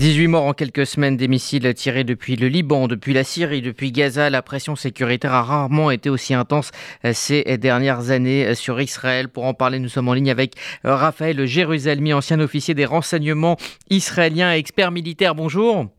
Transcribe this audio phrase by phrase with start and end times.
[0.00, 3.92] 18 morts en quelques semaines des missiles tirés depuis le Liban, depuis la Syrie, depuis
[3.92, 4.30] Gaza.
[4.30, 6.70] La pression sécuritaire a rarement été aussi intense
[7.04, 9.28] euh, ces dernières années euh, sur Israël.
[9.28, 10.54] Pour en parler, nous sommes en ligne avec
[10.86, 13.58] euh, Raphaël Jérusalemi, ancien officier des renseignements
[13.90, 15.34] israéliens, expert militaire.
[15.34, 15.90] Bonjour.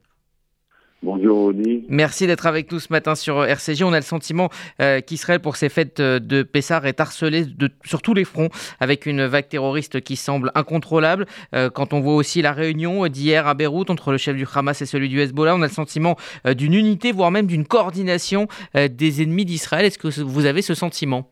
[1.04, 1.84] Bonjour Audi.
[1.90, 3.82] Merci d'être avec nous ce matin sur RCJ.
[3.82, 7.70] On a le sentiment euh, qu'Israël, pour ses fêtes euh, de Pessar, est harcelé de,
[7.84, 11.26] sur tous les fronts avec une vague terroriste qui semble incontrôlable.
[11.56, 14.80] Euh, quand on voit aussi la réunion d'hier à Beyrouth entre le chef du Hamas
[14.84, 16.18] et celui du Hezbollah, on a le sentiment
[16.56, 19.86] d'une unité, voire même d'une coordination des ennemis d'Israël.
[19.86, 21.32] Est-ce que vous avez ce sentiment?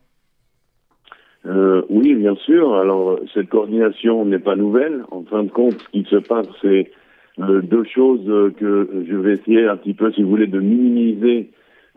[1.90, 2.76] Oui, bien sûr.
[2.76, 5.04] Alors, cette coordination n'est pas nouvelle.
[5.12, 6.99] En fin de compte, ce qui se passe, c'est euh,
[7.40, 11.50] deux choses euh, que je vais essayer un petit peu, si vous voulez, de minimiser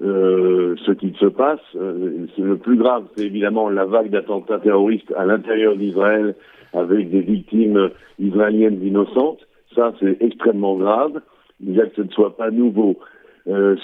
[0.03, 1.61] euh, ce qui se passe.
[1.75, 6.35] le plus grave, c'est évidemment la vague d'attentats terroristes à l'intérieur d'Israël
[6.73, 9.47] avec des victimes israéliennes innocentes.
[9.75, 11.21] Ça, c'est extrêmement grave.
[11.61, 12.97] Déjà que ce ne soit pas nouveau.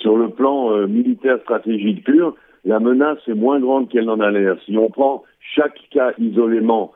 [0.00, 2.34] sur le plan militaire stratégique pur,
[2.64, 4.56] la menace est moins grande qu'elle n'en a l'air.
[4.64, 6.92] Si on prend chaque cas isolément,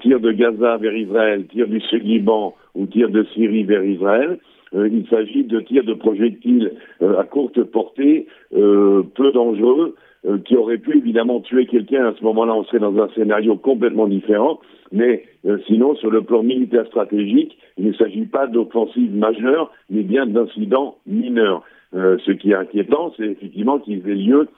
[0.00, 4.38] tir de Gaza vers Israël, tir du Sud-Liban, ou tirs de Syrie vers Israël.
[4.74, 9.96] Euh, il s'agit de tirs de projectiles euh, à courte portée, euh, peu dangereux,
[10.44, 12.06] qui auraient pu évidemment tuer quelqu'un.
[12.06, 14.58] À ce moment-là, on serait dans un scénario complètement différent.
[14.90, 15.22] Mais
[15.68, 20.96] sinon, sur le plan militaire stratégique, il ne s'agit pas d'offensive majeure, mais bien d'incidents
[21.06, 21.62] mineurs.
[21.92, 24.48] ce qui est inquiétant, c'est effectivement qu'ils aient lieu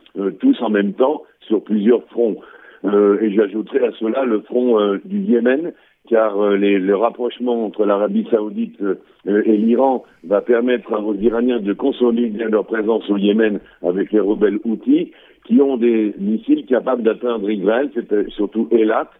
[0.40, 2.38] tous en même temps sur plusieurs fronts.
[2.84, 5.72] Et j'ajouterai à cela le front du Yémen,
[6.08, 11.72] car euh, le rapprochement entre l'Arabie saoudite euh, et l'Iran va permettre aux Iraniens de
[11.72, 15.12] consolider leur présence au Yémen avec les rebelles Houthis,
[15.46, 19.10] qui ont des missiles capables d'atteindre Israël, c'est euh, surtout Elat,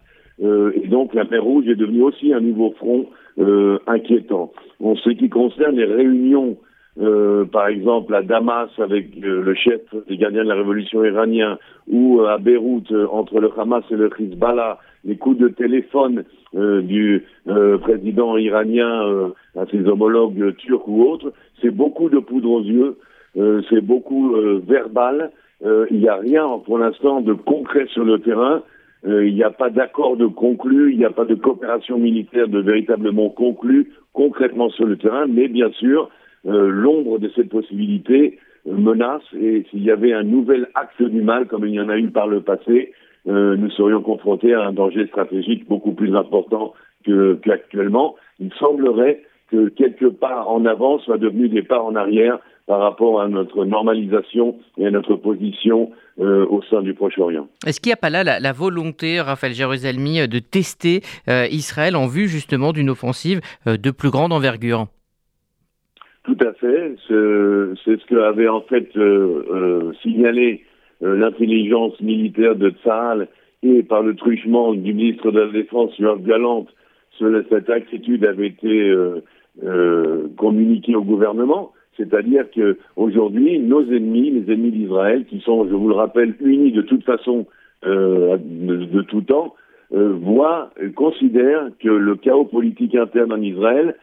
[0.41, 3.07] et donc la mer Rouge est devenue aussi un nouveau front
[3.87, 4.53] inquiétant.
[4.81, 6.55] En ce qui concerne les réunions
[6.99, 11.57] euh, par exemple à Damas avec euh, le chef des gardiens de la révolution iranien
[11.87, 17.23] ou euh, à Beyrouth entre le Hamas et le Hezbollah, les coups de téléphone du
[17.81, 22.97] président iranien à ses homologues turcs ou autres, c'est beaucoup de poudre aux yeux,
[23.69, 24.35] c'est beaucoup
[24.67, 25.31] verbal,
[25.63, 28.63] il n'y a rien pour l'instant de concret sur le terrain.
[29.05, 32.59] Il n'y a pas d'accord de conclu, il n'y a pas de coopération militaire de
[32.59, 36.09] véritablement conclu concrètement sur le terrain, mais bien sûr, euh,
[36.45, 41.47] l'ombre de cette possibilité euh, menace et s'il y avait un nouvel acte du mal
[41.47, 42.93] comme il y en a eu par le passé,
[43.27, 46.73] euh, nous serions confrontés à un danger stratégique beaucoup plus important
[47.41, 48.15] qu'actuellement.
[48.39, 53.21] il semblerait que quelques pas en avant soient devenus des pas en arrière par rapport
[53.21, 57.47] à notre normalisation et à notre position au sein du Proche-Orient.
[57.65, 62.27] Est-ce qu'il n'y a pas là la, volonté, Raphaël Jérusalemi, de tester Israël en vue
[62.27, 64.87] justement d'une offensive de plus grande envergure?
[66.23, 66.95] Tout à fait.
[67.07, 70.63] C'est ce que avait en fait euh, euh, signalé
[71.03, 73.27] euh, l'intelligence militaire de Tsahal
[73.63, 76.69] et par le truchement du ministre de la Défense, Yoav Galante,
[77.19, 78.93] cette attitude avait été
[80.37, 81.73] communiquée au gouvernement.
[81.97, 86.71] C'est-à-dire que aujourd'hui, nos ennemis, les ennemis d'Israël, qui sont, je vous le rappelle, unis
[86.71, 87.45] de toute façon,
[87.83, 89.55] de, de, tout temps,
[89.91, 93.95] voient, considèrent que le chaos politique interne en Israël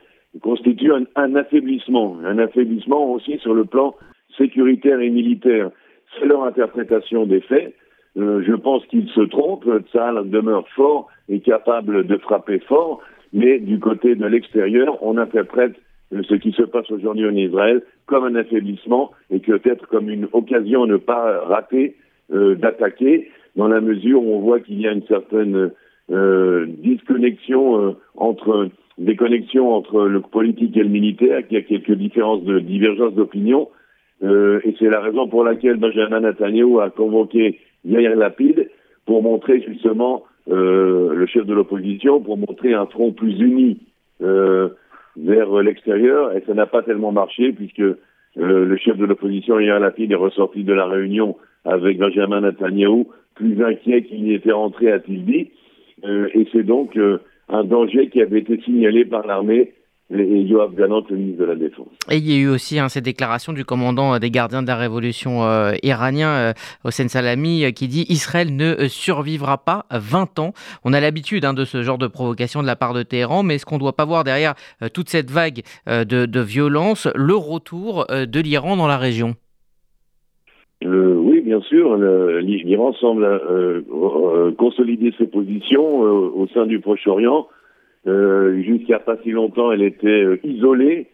[0.43, 3.95] constitue un, affaiblissement, un affaiblissement aussi sur le plan
[4.37, 5.71] sécuritaire et militaire.
[6.19, 7.75] C'est leur interprétation des faits.
[8.17, 9.69] Euh, je pense qu'ils se trompent.
[9.91, 13.01] Tsahal demeure fort et capable de frapper fort,
[13.33, 15.75] mais du côté de l'extérieur, on interprète
[16.13, 20.29] euh, ce qui se passe aujourd'hui en Israël comme un affaiblissement et peut-être comme une
[20.33, 21.97] occasion à ne pas rater
[22.33, 25.71] euh, d'attaquer, dans la mesure où on voit qu'il y a une certaine
[26.09, 32.45] disconnexion entre des connexions entre le politique et le militaire, qu'il y a quelques différences
[32.45, 33.69] de divergences d'opinion,
[34.23, 38.71] euh, et c'est la raison pour laquelle Benjamin Netanyahu a convoqué Yair Lapid
[39.05, 43.79] pour montrer justement euh, le chef de l'opposition, pour montrer un front plus uni
[44.23, 44.71] euh,
[45.17, 47.97] vers l'extérieur, et ça n'a pas tellement marché puisque euh,
[48.35, 53.05] le chef de l'opposition Yair Lapid est ressorti de la réunion avec Benjamin Netanyahu
[53.35, 55.51] plus inquiet qu'il n'y était rentré à Tilbi,
[56.05, 56.99] euh, et c'est donc
[57.49, 59.73] un danger qui avait été signalé par l'armée
[60.15, 61.89] et Yoav Galant, le ministre de la Défense.
[62.11, 64.69] Et il y a eu aussi hein, ces déclarations du commandant euh, des gardiens de
[64.69, 66.53] la révolution euh, iranien, euh,
[66.85, 70.53] Hossein Salami, euh, qui dit Israël ne survivra pas 20 ans.
[70.85, 73.57] On a l'habitude hein, de ce genre de provocation de la part de Téhéran, mais
[73.57, 74.55] est-ce qu'on ne doit pas voir derrière
[74.93, 79.35] toute cette vague de, de, violence le retour de l'Iran dans la région?
[80.85, 81.97] Oui, bien sûr.
[81.97, 87.49] L'Iran semble euh, euh, consolider ses positions euh, au sein du Proche-Orient.
[88.07, 91.09] Jusqu'à pas si longtemps, elle était isolée.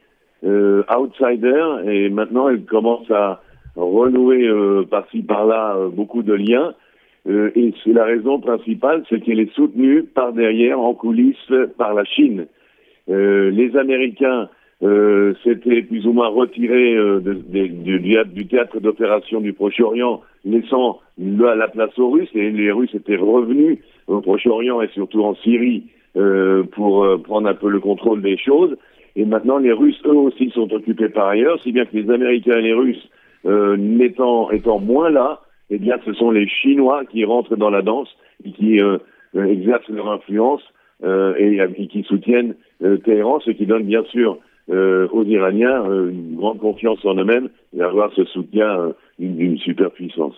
[0.44, 3.41] outsider et maintenant elle commence à
[3.76, 4.47] renouer
[4.91, 6.75] par-ci par-là beaucoup de liens.
[7.26, 12.05] et c'est la raison principale, c'est qu'elle est soutenue par derrière, en coulisses, par la
[12.05, 12.47] Chine.
[13.08, 14.50] les Américains
[14.82, 21.96] euh, s'était plus ou moins retiré euh, du, théâtre d'opération du Proche-Orient, laissant la, place
[22.00, 25.84] aux Russes, et les Russes étaient revenus au Proche-Orient et surtout en Syrie
[26.17, 28.76] euh, pour prendre un peu le contrôle des choses.
[29.14, 32.58] Et maintenant, les Russes, eux aussi, sont occupés par ailleurs, si bien que les Américains
[32.58, 33.08] et les Russes,
[33.44, 38.08] n'étant étant moins là, eh bien, ce sont les Chinois qui rentrent dans la danse
[38.44, 38.81] et qui
[39.34, 40.62] exercent leur influence
[41.05, 42.55] et, et, qui soutiennent
[43.05, 44.38] Téhéran, ce qui donne bien sûr
[44.72, 49.58] euh, aux Iraniens euh, une grande confiance en eux-mêmes et avoir ce soutien euh, d'une
[49.58, 50.30] superpuissance.